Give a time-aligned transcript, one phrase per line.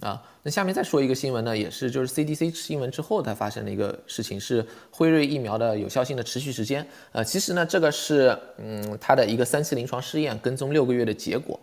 [0.00, 0.22] 啊。
[0.42, 6.86] 那下面再说一个新闻呢，也是就是 CDC 新闻之后它发生的一个事情，是辉瑞疫苗的有效性的持续时间。
[7.12, 11.58] 呃，其实呢，这个是嗯它的一个三期临床试验跟踪六个月的结果。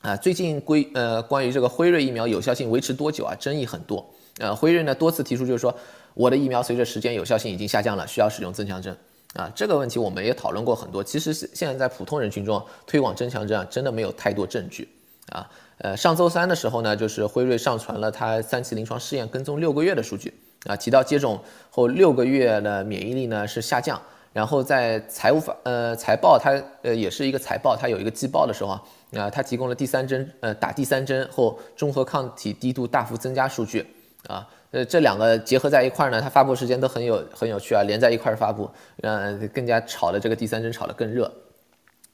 [0.00, 4.04] 啊，最近归呃关于这个辉瑞疫苗有效性维持多久啊，争议很多。
[4.38, 5.72] 呃，辉瑞呢多次提出就是说，
[6.14, 8.96] 我的疫苗随着时间有效性已经下降了，需要使用增强针。
[9.34, 11.04] 啊，这个问题我们也讨论过很多。
[11.04, 14.88] 其实现现在在普通人群中推广增强针啊，真的没有太多证据。
[15.28, 15.48] 啊，
[15.78, 20.32] 呃，上周三的时候呢，就是辉瑞上传了它三期临床试验跟踪六个月的数据
[20.66, 21.40] 啊，提到接种
[21.70, 24.00] 后六个月的免疫力呢是下降。
[24.32, 28.82] 然后在财务法呃财报它呃也是一个财报，它有一个季报的时候啊，
[29.14, 33.86] 啊，它提供了第三针呃打第三针后中和抗体低度大幅增加数据
[34.28, 41.30] 啊，呃这两个结合在一块呢，它发布时间都很有很有趣啊，连在一块发布，让更加炒的这个第三针炒得更热。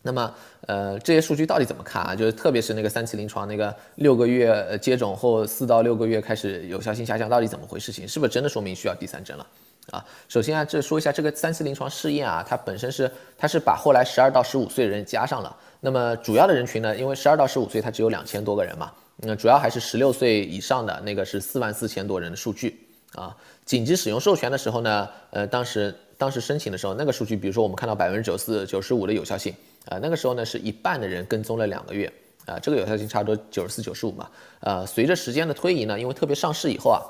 [0.02, 0.32] 那么
[0.66, 2.14] 呃这些数据到底怎么看啊？
[2.14, 7.90] 就是特别是那个三期临床那个六个月接种后四到六个月开始有效性下降，到底怎么回事？
[7.90, 9.46] 情是不是真的说明需要第三针了？
[9.90, 15.56] 啊，首先啊，这说一下这个三期临床试验啊，它本身是它是把后来十二到十五岁的人加上了。
[15.80, 22.78] 那么主要的人群呢，因为十二到十五岁它只有两千多个人嘛，那主要还是十六岁以上的那个是四万四千多人的数据
[23.14, 23.34] 啊。
[23.64, 29.54] 紧急使用授权的时候呢，呃，当时当时申请的时候，那个数据，比如说我们看到百分之九四九十五的有效性
[29.88, 32.12] 啊，那个时候呢是一半的人跟踪了两个月
[32.46, 34.28] 啊，这个有效性差不多九十四九十五嘛。
[34.60, 37.00] 呃，随着时间的推移呢，因为特别上市以后啊，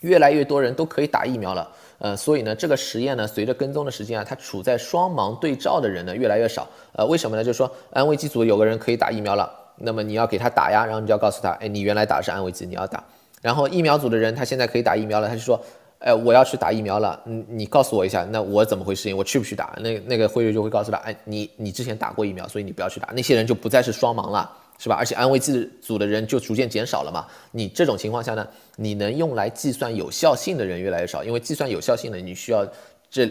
[0.00, 1.70] 越来越多人都可以打疫苗了。
[1.98, 6.68] 呃，所以呢，这个实验呢，随着跟踪的时间啊，它处在双盲对照的人呢越来越少。
[6.92, 7.42] 呃，为什么呢？
[7.42, 13.02] 就是说安慰剂组有个人可以打疫苗了，那么你要给他打呀，然后你就要告诉他，哎，你原来打的是安慰剂，你要打。
[13.40, 15.58] 然后疫苗组的人他现在可以打疫苗了，他就说，
[16.04, 19.16] 哎，我要去打疫苗了，你你告诉我一下，那我怎么会适应？
[19.16, 19.76] 我去不去打？
[19.80, 23.08] 那那个辉瑞就会告诉他，哎，你你之前打过疫苗，所以你不要去打。
[23.12, 24.58] 那些人就不再是双盲了。
[24.76, 24.96] 是吧？
[24.96, 27.24] 而且安慰剂组的人就逐渐减少了嘛。
[27.52, 28.44] 你这种情况下呢，
[28.74, 32.66] 你能用来计算有效性的人越来越少，因为计算有效性的你需要
[33.08, 33.30] 这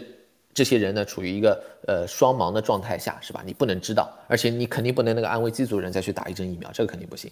[0.54, 3.42] 这些人呢处于一个呃双盲的状态下，是吧？
[3.44, 7.30] 你不能知道，而且你肯定不能那个安慰剂组人再去打一针疫苗，这个肯定不行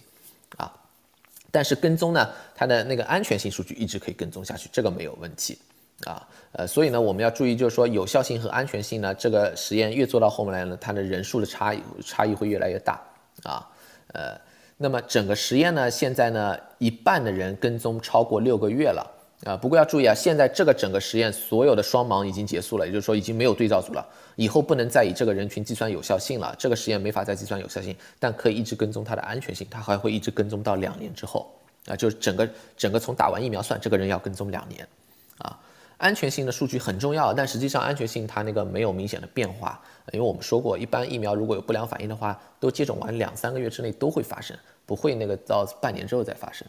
[0.57, 0.71] 啊。
[1.53, 5.55] 但是跟踪呢，它的那个安全性数据一直可以跟踪下去，这个没有问题
[6.05, 6.27] 啊。
[6.53, 12.99] 呃，所以呢，我们要注意，就是说有效性和安全性呢，这个实验越做到后面来呢，它的人数的差异差异会越来越大
[13.43, 13.69] 啊。
[14.13, 14.35] 呃，
[14.77, 19.05] 那么整个实验呢，现在呢，一半的人跟踪超过六个月了
[19.45, 19.57] 啊。
[19.57, 24.05] 不过要注意啊，现在这个整个实验所有的双盲已经结束了，也就是说已经没有对照组了，
[24.35, 26.55] 以后不能再以这个人群计算有效性了。
[26.57, 31.51] 这个实验没法再计算有效性，但可以一直跟踪它的安全性，它还会一直跟踪到两年之后
[31.87, 34.87] 啊，就是整个整个从打完疫苗算，这个人要跟踪两年
[35.37, 35.59] 啊。
[35.97, 39.79] 安全性的数据很重要，但实际上安全性它那个没有明显的变化，
[40.11, 46.67] 因为我们说过，一般疫苗如果有不良反应的话，都接种完两三个月之内都会发生，不会那个到半年之后再发生，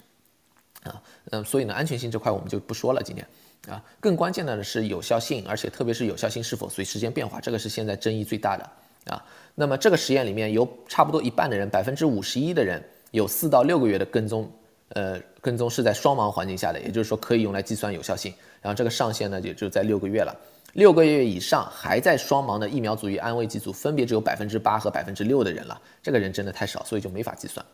[0.84, 1.03] 啊，
[1.33, 3.27] 嗯，所以呢，安全性这块我们就不说了，今天
[3.69, 9.25] 啊，更关键的呢是有效性，而且特别是有效性是否随时间变化，这个是现在争议最大的啊。
[9.55, 14.50] 那么这个实验里面有差不多一半的人，百分之五十一的人有四到六个月的跟踪。
[14.91, 18.33] 呃，跟踪是在双盲环境下的，也就是说可以用来计算有效性。
[18.61, 20.37] 然后这个上限呢，也就在六个月了。
[20.75, 25.81] 六个月以上还在双盲的疫苗组与安慰剂组，分别只有百分之八和百分之六的人了。
[26.01, 27.65] 这个人真的太少，所以就没法计算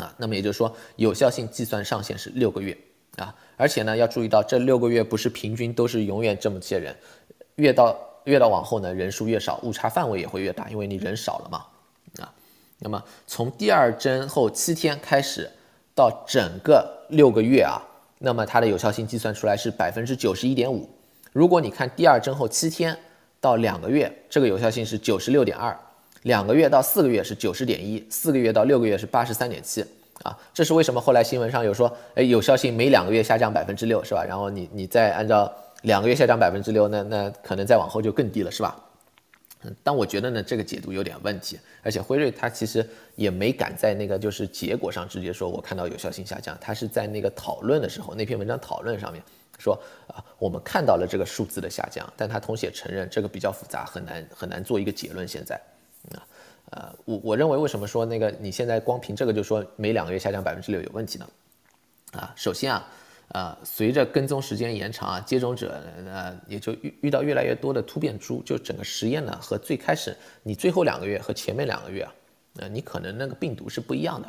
[0.00, 0.14] 啊。
[0.16, 2.76] 那么也就是说，有效性计算上限是六个月
[3.16, 3.34] 啊。
[3.56, 6.96] 而且呢，要注意到这六个月不是平均都是永远这么些人，
[7.56, 11.66] 越到越到往后呢，人数越少，误差范围也会越大，因为你人少了嘛
[12.24, 12.32] 啊。
[12.78, 15.50] 那么从第二针后七天开始。
[15.92, 17.82] 到整个六个月啊，
[18.20, 20.88] 那么它的有效性计算出来是百分之九十一点五。
[21.32, 22.96] 如果你看第二针后七天
[23.38, 25.76] 到两个月，这个有效性是九十六点二；
[26.22, 29.84] 两个月到四个月是九十点一；四个月到六个月是八十三点七。
[30.22, 31.00] 啊，这是为什么？
[31.00, 34.22] 后来新闻上有说，哎，有效性每两个月下降百分之六，是吧？
[34.22, 35.50] 然后你你再按照
[35.82, 38.76] 两个月下降百分之六，那那可能再往后就更低了，是吧？
[39.62, 49.22] 嗯但我觉得呢，这个解读有点问题，而且辉瑞他其实也没敢在那个就是结果上直接说，我看到有效性下降，他是在那个讨论的时候，那篇文章讨论上面
[49.58, 55.26] 说啊，我们看到了这个数字的下降，但他同时也承认这个比较复杂，很难很难做一个结论。
[55.28, 55.60] 现在，
[56.14, 56.26] 啊，
[56.70, 61.28] 呃，我我认为为什么说那个你现在光凭这个就说每两个月下降百分之六有问题呢？
[62.12, 62.86] 啊，首先啊。
[63.32, 72.12] 呃，随着跟踪时间延长啊，接种者呃也就遇遇到越来越多的突变株，就整个实验呢和最开始你最后两个月和前面两个月啊，
[72.56, 74.26] 呃你可能那个病毒是不一样的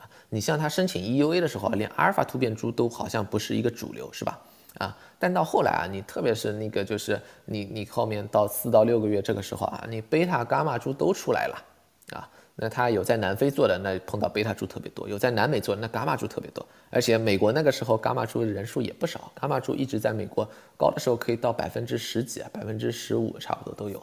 [0.00, 0.08] 啊。
[0.30, 4.40] 你像他申请 EUA 的时候，连阿尔法突变株都好像不是一个主流，是吧？
[4.78, 11.64] 啊，但到后来啊，你特别是那个就是你你后面到四到六个月这个时候啊，你贝塔伽马株都出来了
[12.12, 12.28] 啊。
[12.60, 16.66] 那它有在南非做的，那碰到贝塔株特别多；有在南美做的，那伽马株特别多。
[16.90, 20.44] 而且美国那个时候伽马株人数也不少，伽马株一直在美国
[20.76, 24.02] 高的时候可以到百分之十几啊，百分之十五差不多都有，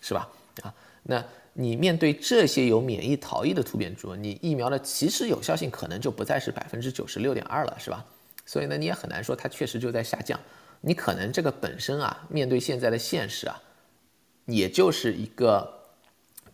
[0.00, 0.28] 是吧？
[0.62, 0.72] 啊，
[1.02, 8.04] 那你面对这些有免疫逃逸的突变株，你疫苗的其实有效性可能就不再是百分之九十六点二了，是吧？
[8.48, 10.40] 所以呢，你也很难说它确实就在下降。
[10.80, 13.62] 你可能这个本身啊，面对现在的现实啊，
[14.46, 15.72] 也就是一个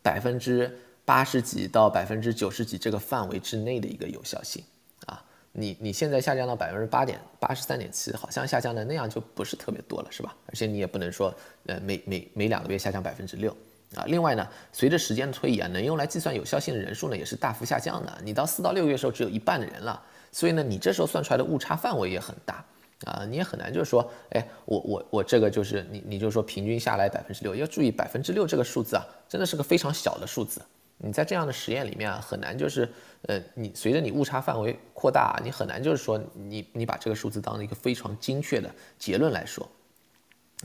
[0.02, 0.81] 百分之。
[1.06, 4.64] 八十几到百分之九十几这个范围之内的一个有效性
[5.05, 10.35] 啊，你你现在下降到百分之八点八十三点七，好像下降的那样就不是特别多了，是吧？
[10.46, 11.35] 而且你也不能说，
[11.67, 13.55] 呃，每每每两个月下降百分之六
[13.94, 14.06] 啊。
[14.06, 18.19] 另外呢，随着时间的推移啊，能用来计算有效性的人数呢也是大幅下降的。
[18.25, 20.02] 你到四到六个月时候只有一半的人了，
[20.34, 22.62] 所以呢，你这时候算出来的误差范围也很大。
[23.04, 30.62] 啊，你也很难就是说，哎，我我我这个就是你你就说平均下来百分之六，要注意百分之六这个数字啊，真的是个非常小的数字。
[30.96, 32.90] 你在这样的实验里面啊，很难就是，
[33.22, 39.69] 呃，你随着你误差范围扩大，你很难就是说，你你把这个数字当一个非常精确的结论来说，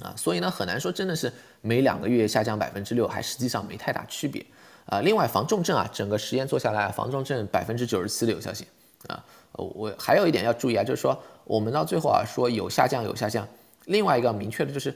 [0.02, 4.46] 啊，所以呢，很难说真的是每两个月下降百分之六，还实际上没太大区别，
[4.86, 8.66] 啊，另外防重症啊，整个实验做下来，防重症百分之九十七的有效性，
[9.08, 9.26] 啊，
[9.62, 13.48] 我还有一点要注意啊，就是说我们到最后啊说有下降有下降，
[13.86, 14.96] 另外一个明确的就是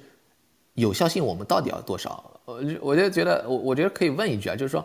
[0.74, 2.24] 有效性我们到底要多少？
[2.46, 4.84] 我我就觉得我我觉得可以问一句啊，就是说。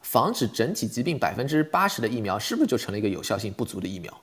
[0.00, 4.16] 防止整体疾病百分之八十的疫苗，是不是就成了一个有效性不足的疫苗？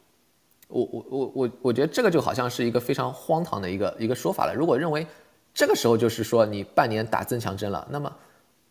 [0.69, 4.55] 我我我我我觉得这个就好像是一个非常荒唐的一个一个说法了。
[4.55, 5.05] 如果认为
[5.53, 8.09] 这个时候就是说你半年打增强针了，那么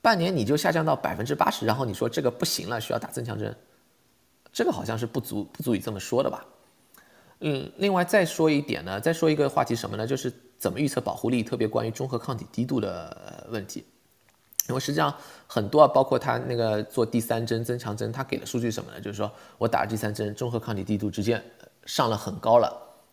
[0.01, 3.55] 半年你就下降到百分之八十，然后你说这个不行了，需要打增强针，
[4.55, 6.47] 这个好像是不足不足以这么说的吧？
[7.41, 10.07] 嗯，另外再说一点呢，再说一个话题什么呢？
[10.07, 13.85] 就是怎么预测保护力，特别关于中和抗体低度的问题。
[14.69, 15.13] 因为实际上
[15.47, 19.01] 很多啊，包括他那个做第三针增强针，他给的数据什么呢？
[19.01, 21.43] 就是说我打了第三针，中和抗体低度直接
[21.85, 22.69] 上了很高了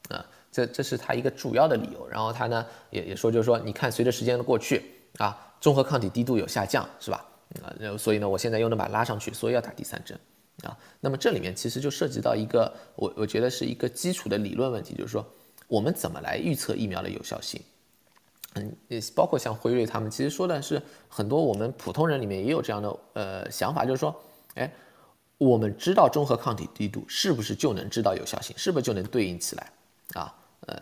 [0.09, 2.07] 啊，这这是他一个主要的理由。
[2.07, 4.81] 然后他呢也也说，就是说你看随着时间的过去
[5.17, 7.25] 啊，中和抗体低度有下降，是吧？
[7.61, 10.17] 啊，所以呢我现在又能把它拉上去，所以要打第三针
[10.63, 10.77] 啊。
[10.99, 15.25] 那么这里面其实就涉及到一个我我觉得是一个基础的理论问题，就是说
[15.67, 17.61] 我们怎么来预测疫苗的有效性？
[18.55, 24.13] 嗯，也包括像辉瑞他们，其实说的是很多我们普通人里面也有这样的呃想法，就是说，
[24.55, 24.69] 哎，
[25.37, 29.71] 我们知道中和抗体低度是不是就能知道有效性，是不是就能对应起来
[30.15, 30.35] 啊？
[30.67, 30.81] 呃，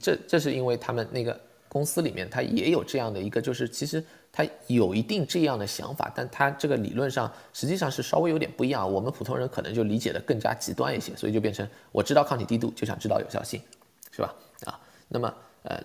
[0.00, 13.60] 这这是因为他们那个公司里面他也有这样的一个，就是其实他有一定这样的想法，但他这个理论上实际上是稍微有点不一样，我们普通人可能就理解的更加极端一些，所以就变成我知道抗体低度就想知道有效性，
[14.10, 14.34] 是吧？
[14.66, 14.78] 啊，
[15.08, 15.80] 那么呃。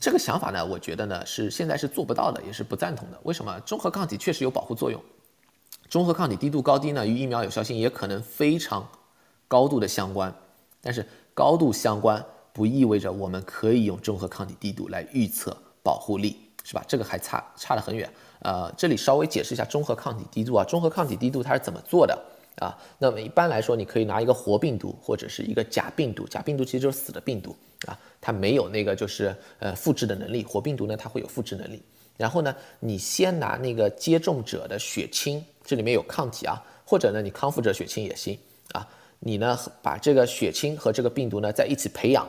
[0.00, 3.18] 这个想法呢，我觉得呢是现在是做不到的，也是不赞同的。
[3.24, 3.58] 为什么？
[3.66, 5.02] 中和抗体确实有保护作用，
[5.88, 8.88] 中和抗体低度高低呢，与疫苗有效性也可能非常
[9.48, 10.32] 高度的相关。
[10.80, 11.04] 但是
[11.34, 16.84] 高度相关不意味着我们可以用中和抗体低度来预测保护力，是吧？
[16.86, 18.08] 这个还差差得很远。
[18.40, 22.18] 呃，这里稍微解释一下中和抗体低度啊，中和抗体低度它是怎么做的？
[22.56, 31.82] 啊，那么一般来说，你可以拿一个活病毒或者是一个假病毒，假病毒其实就是死的病毒啊，它没有那个就是呃复制的能力，活病毒呢它会有复制能力。
[32.18, 38.38] 然后呢，你先拿那个接种者的血清，这里面有抗体啊，或者呢你康复者血清也行
[38.72, 38.86] 啊，
[39.20, 42.28] 你呢把这个血清和这个病毒呢在一起培养，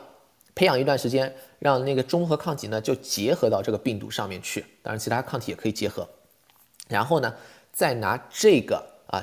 [0.56, 6.08] 培养一段时间，让那个中和抗体呢就结合到这个病毒上面去，当然其他抗体也可以结合，
[6.88, 7.34] 然后呢
[7.72, 9.22] 再拿这个啊。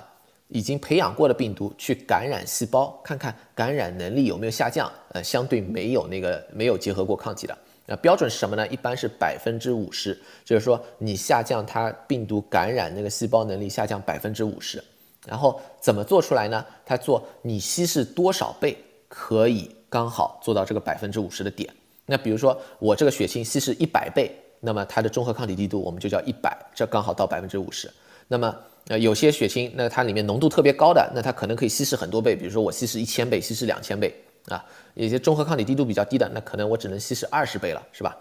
[0.51, 4.91] 已经培养过的病毒去感染细胞，看看感染能力有没有下降。
[5.11, 8.67] 呃，相对没有那个没有结合过抗体的，那标准是什么呢？
[8.69, 14.83] 一般是百分之五十，就是说你下降它病毒感染那个细胞能力下降百分之五十。
[15.27, 16.65] 然后怎么做出来呢？
[16.87, 18.75] 它做你稀释多少倍
[19.07, 21.73] 可以刚好做到这个百分之五十的点。
[22.07, 27.91] 那比如说我这个血清稀释一百倍，那么它的中和抗体低度我们就叫一百，这刚好到百分之五十。
[28.27, 28.55] 那么
[28.89, 34.15] 呃，有些血清，那它里面浓度特别高的，那它可能可以稀释很多倍，比如说我稀释一千倍，稀释两千倍
[34.47, 34.65] 啊。
[34.95, 38.17] 有些中和抗体低度比较低的，那可能我只能稀释二十倍了，是吧？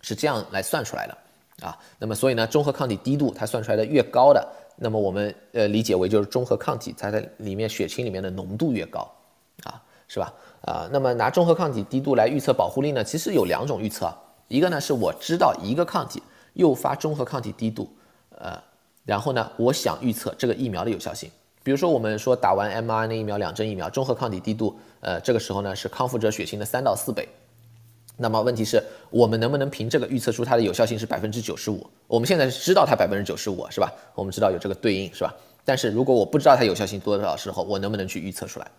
[0.00, 1.78] 是这样来算出来的啊。
[1.98, 4.46] 那么所以呢，中和抗体低度它算出来的越高的，
[4.76, 9.00] 那么我们呃理解为就是中和抗体它在里面血清里面的浓度越高
[9.64, 10.32] 啊，是吧？
[10.62, 14.12] 啊，那么拿中和抗体低度来预测保护力呢，其实有两种预测，
[14.48, 16.22] 一个呢是我知道一个抗体
[16.54, 17.88] 诱发中和抗体低度，
[18.30, 18.58] 呃。
[19.04, 21.28] 然后呢，我想预测这个疫苗的有效性。
[21.64, 27.28] 比如说，我们说打完 mRNA 疫苗两针疫苗，中和抗体低度，呃，这个时候呢是康复者血清的三到四倍。
[28.16, 31.84] 那么问题是，我们能不能凭这个预测出它的有效性是百分之九十五？
[32.06, 33.92] 我们现在是知道它百分之九十五，是吧？
[34.14, 35.34] 我们知道有这个对应，是吧？
[35.64, 38.70] 但是如果我不知道它有效性多少时候，我能不能去预测出来？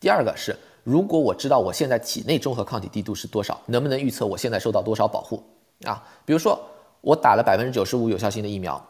[0.00, 5.42] 第二个是，如果我知道我现在体内中和抗体滴度是多少，能不能预测我现在受到多少保护
[5.84, 6.02] 啊？
[6.24, 6.60] 比如说
[7.00, 8.80] 我打了百分之九十五有效性的疫苗，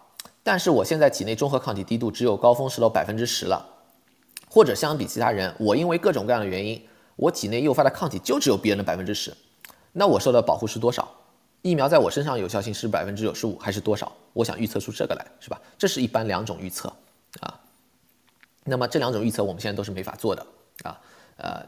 [0.43, 3.65] 但是我现在体内中和抗体滴度只有高峰时的百分之十了，
[4.51, 6.83] 或者相比其他人，我因为各种各样的原因，
[7.17, 9.35] 我体内诱发的抗体就只有别人的百分之十，
[9.93, 11.09] 那我受到保护是多少？
[11.63, 14.13] 疫苗在我身上有效性是百分之九十五还是多少？
[14.35, 15.61] 我想预测出这个来，是吧？
[15.77, 16.93] 这是一般两种预测
[17.41, 17.59] 啊。
[18.65, 20.47] 那么这两种预测我们现在都是没法做的
[20.85, 21.01] 啊。
[21.37, 21.65] 呃，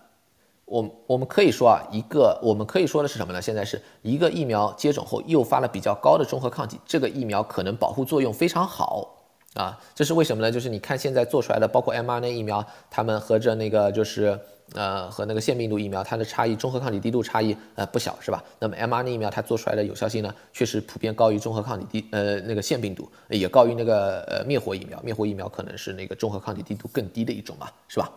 [0.65, 3.41] 我我们可以说啊，一个我们可以说的是什么呢？
[3.41, 9.17] 现在是一个疫苗接种后诱发了比较高的中和抗体，这个疫苗可能保护作用非常好。
[9.55, 10.53] 啊，这是为什么呢？
[10.53, 14.39] 就是你看现在做出来的，包括 mRNA 疫苗，他们和着那个就是
[14.75, 18.45] 呃和那个腺病毒疫苗，它的差异，中和抗体滴度差异呃不小，是吧？
[18.61, 28.09] 那么 mRNA 疫苗它做出来的有效性呢，确实普遍高于中和抗体滴呃那个腺病毒，也高于那个呃灭活疫苗，灭活疫苗可能是那个中和抗体滴度更低的一种嘛，是吧？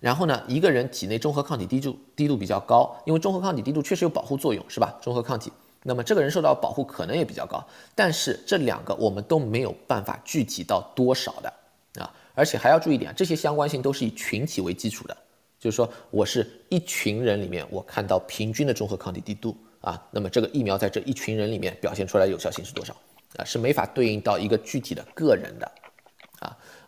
[0.00, 4.96] 然后呢，一个人体内中和抗体滴度滴度比较高，因为中和抗体滴度确实有保护作用，是吧？
[5.00, 5.50] 中和抗体。
[5.82, 11.52] 那么这个人受到保护可能也比较高，但是这两个我们都没有办法具体到多少的
[12.00, 15.16] 啊，而且还要注意一点，这些相关性都是以群体为基础的，
[15.60, 22.92] 就是说我是一群人里面我看到平均的中和抗体滴度啊，那么这个疫苗在这一群人里面表现出来有效性是多少
[23.36, 25.72] 啊，是没法对应到一个具体的个人的。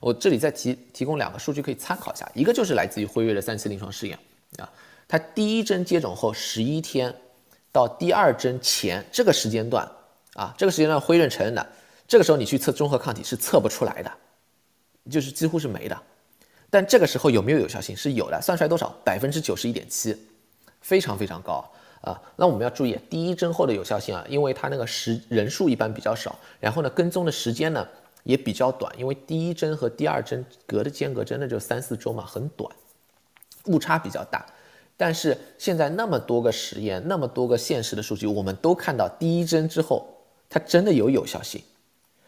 [0.01, 4.19] 我这里再提提供两个数据可以参考一下，一个就是来自于辉瑞的三期临床试验
[4.59, 4.69] 啊，
[5.07, 7.15] 它第一针接种后十一天。
[7.71, 9.87] 到第二针前这个时间段
[10.33, 11.65] 啊，这个时间段辉瑞承认的，
[12.09, 14.11] 这个时候你去测中和抗体是测不出来的，
[15.11, 15.97] 就是几乎是没的。
[16.71, 18.89] 但这个时候有没有有效性是有的，算出来多少？
[19.05, 20.17] 百分之九十一点七，
[20.81, 21.63] 非常非常高
[22.01, 22.19] 啊。
[22.37, 27.87] 那我们要注意第一针后的有效性啊，因为它那个时人数一般比较少，然后呢跟踪的时间呢
[28.29, 32.71] 也比较短，因为第一针和第二针隔的间隔真的就三四周嘛，很短，
[33.65, 34.45] 误差比较大。
[34.99, 40.07] 但是现在那么多个实验，那么多个现实的数据，我们都看到第一针之后，
[40.51, 41.63] 它真的有有效性。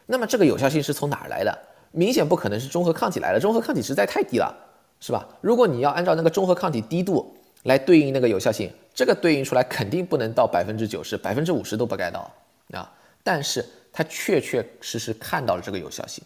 [0.07, 1.59] 那么这个有效性是从哪儿来的？
[1.93, 4.57] 明显不可能是中和抗体来的，中和抗体实在太低了，
[5.01, 5.29] 是吧？
[5.43, 12.31] 如果你要按照那个中和抗体低度来对应那个有效性，这个对应出来肯定不能到百分之九十，百分之五十都不该到
[12.73, 12.91] 啊。
[13.23, 13.63] 但是
[14.01, 16.25] 它确确实实看到了这个有效性。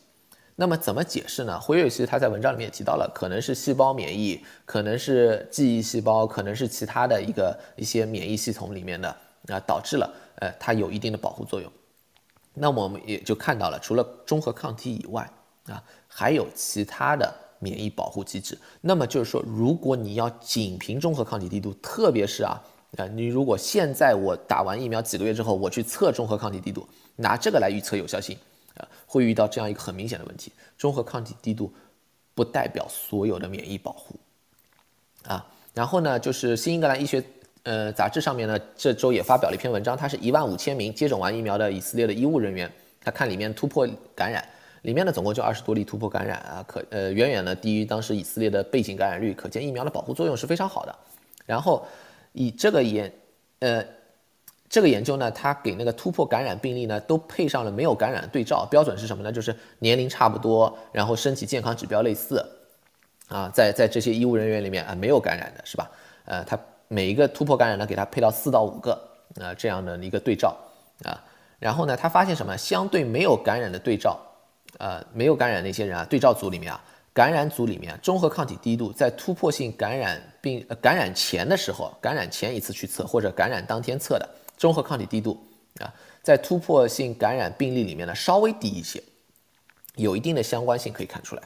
[0.55, 1.59] 那么怎么解释呢？
[1.59, 9.09] 辉瑞其实他在文章里面也提到了，可能是细胞免疫，可能是记忆细胞，可能是其他的一个一些免疫系统里面的
[9.49, 11.69] 啊，导致了呃它有一定的保护作用。
[12.53, 15.29] 那么我们也就看到了，除了中和抗体以外
[15.67, 18.57] 啊，还有其他的免疫保护机制。
[18.81, 22.63] 那么就是说，如果你要仅凭中和抗体滴度，特别是啊
[22.97, 28.37] 啊，你如果现在我打完疫苗几个月之后，我去测中和抗体滴度，拿这个来预测有效性。
[28.77, 31.73] 啊，会遇到这样一个很明显的问题：中和抗体低度
[32.35, 34.17] 不代表所有的免疫保护
[35.23, 35.47] 啊。
[35.73, 37.23] 然后呢，就是新英格兰医学
[37.63, 42.69] 呃杂志上面呢，这周也发表了一篇文章，它是一万五千名接种完疫苗的以色列的医务人员，
[43.01, 44.45] 他看里面突破感染，
[44.83, 50.93] 里面呢总共就二十多例突破感染啊，可呃远远的低于当时以色列的背景感染率，可见疫苗的保护作用是非常好的。
[51.47, 51.87] 然后
[52.35, 53.11] 以这个研
[53.61, 53.83] 呃。
[54.67, 59.31] 这个研究呢，它给那个突破感染病例呢，都配上了没有感染对照标准是什么呢？
[59.31, 62.45] 就是年龄差不多，然后身体健康指标类似，
[63.29, 65.89] 啊，在在这些医务人员里面啊，没有感染的是吧？
[66.25, 68.93] 呃，它每一个突破感染呢，给它配到四到五个
[69.41, 70.57] 啊这样的一个对照
[71.05, 71.23] 啊，
[71.61, 72.57] 然后呢，他发现什么？
[72.57, 74.19] 相对没有感染的对照，
[74.79, 76.83] 呃，没有感染那些人啊，对照组里面啊，
[77.15, 84.29] 感染组里面中和抗体低度在突破性感染病呃感染前的时候，感染前一次去测或者感染当天测的。
[84.59, 85.41] 中和抗体低度
[85.81, 85.87] 啊，
[86.23, 89.01] 在突破性感染病例里面呢，稍微低一些，
[89.95, 91.43] 有一定的相关性可以看出来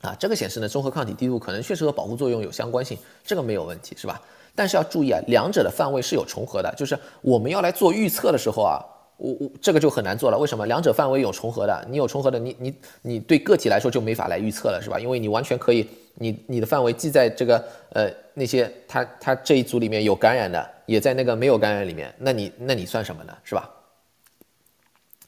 [0.00, 0.16] 啊。
[0.18, 4.22] 这个显示呢，中和抗体低度可能确实和保护作用有相关性，这个没有问题是吧？
[4.54, 8.78] 但是要注意啊，两者的范围是有重合的，就是我们要来做预测的时候啊。
[9.22, 10.66] 我我这个就很难做了，为什么？
[10.66, 14.98] 两者范围有重合的，你有重合的，你你你对个体来说就没法来预测了，是吧？
[14.98, 23.32] 因为你完全可以，你你的范围既在这个呃那些他他这一组里面有感染的，也在那个没有感染里面，那你那你算什么呢？
[23.44, 23.70] 是吧？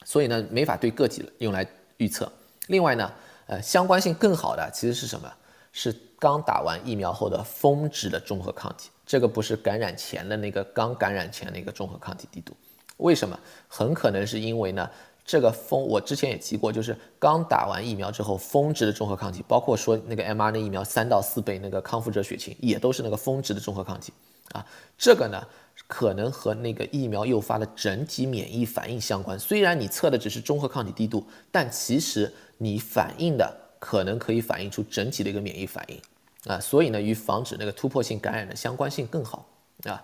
[0.03, 2.29] 所以呢，没法对个体用来预测。
[2.67, 3.09] 另外呢，
[3.47, 5.31] 呃，相关性更好的其实是什么？
[5.71, 12.53] 是刚打完疫苗后的峰值的中和抗体，这个不是感染前的那个刚感染前那个中和抗体低度。
[12.97, 13.37] 为什么？
[13.67, 14.89] 很可能是因为呢，
[15.25, 24.13] 这个峰我之前也提过，就是刚打完疫苗之后峰值的中和抗体，包括说那个 mRNA 疫苗三到四倍那个康复者血清，也都是那个峰值的中和抗体
[24.53, 24.65] 啊。
[24.97, 25.45] 这个呢，
[25.87, 29.37] 可能和那个疫苗诱发的整体免疫反应相关。
[29.37, 35.99] 虽然你测的只是中和抗体低度，但其实你反映的可能可以反映出整体的一个免疫反应
[36.45, 36.59] 啊。
[36.59, 39.45] 所以呢，与防止那个突破性感染的相关性更好
[39.83, 40.01] 啊。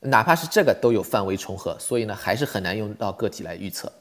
[0.00, 3.92] 哪怕是这个都有范围重合，所以呢，还是很难用到个体来预测。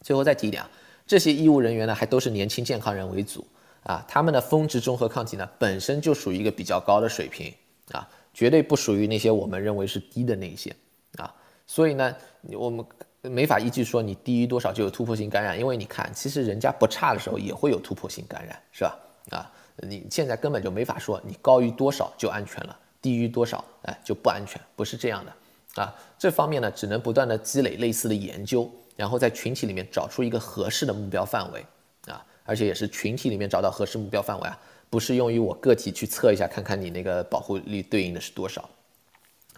[0.00, 0.70] 最后再提一点啊，
[1.06, 3.46] 这些医务人员呢，还都是年轻健康人为主
[3.82, 7.52] 啊，他们的峰值中和抗体呢，本身就属于一个比较高的水平
[7.92, 8.08] 啊。
[8.34, 10.74] 绝对不属于那些我们认为是低的那些
[11.16, 11.34] 啊，
[11.66, 12.14] 所以呢，
[12.52, 12.84] 我们
[13.22, 18.96] 没法依据说你低于多少就有突破性感染，因为你看，其实人家不差的时候也会有突破性感染，是吧？
[19.30, 25.94] 啊，你现在根本就没法说你高于多少就安全了，低于多少哎就不安全，不是这样的啊。
[26.18, 31.64] 这方面呢，只能不断的积累类似的研究，然后在群体里面找出一个合适的目标范围
[32.06, 34.58] 啊，而且也是群体里面找到合适目标范围啊。
[34.90, 38.68] 不是用于我个体去测一下，看看你那个保护力对应的是多少，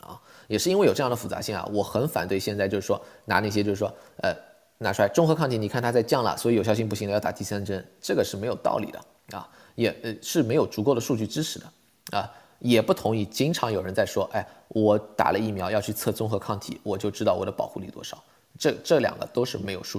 [0.00, 3.92] 啊，也是因为有这样的复杂性啊，我很反对现在就是说拿那些就是说
[4.22, 4.32] 呃
[4.78, 9.00] 拿出来中和抗体，你看它在降了，所以有效性不行了，要打第三针，这个是没有道理的
[9.36, 12.28] 啊，也呃是没有足够的数据支持的啊，
[12.60, 18.22] 也不同意，经常有人在说，哎，我打了疫苗要去测综合抗体，我就知道我的保护力多少，
[18.58, 19.98] 这这两个都是没有数